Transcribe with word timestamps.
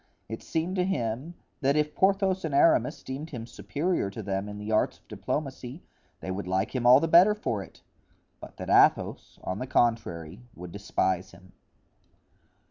It 0.27 0.41
seemed 0.41 0.75
to 0.77 0.83
him 0.83 1.35
that 1.61 1.75
if 1.75 1.93
Porthos 1.93 2.43
and 2.43 2.55
Aramis 2.55 3.03
deemed 3.03 3.29
him 3.29 3.45
superior 3.45 4.09
to 4.09 4.23
them 4.23 4.49
in 4.49 4.57
the 4.57 4.71
arts 4.71 4.97
of 4.97 5.07
diplomacy, 5.07 5.83
they 6.21 6.31
would 6.31 6.47
like 6.47 6.73
him 6.75 6.87
all 6.87 6.99
the 6.99 7.07
better 7.07 7.35
for 7.35 7.61
it; 7.61 7.83
but 8.39 8.57
that 8.57 8.67
Athos, 8.67 9.37
on 9.43 9.59
the 9.59 9.67
contrary, 9.67 10.41
would 10.55 10.71
despise 10.71 11.29
him. 11.29 11.51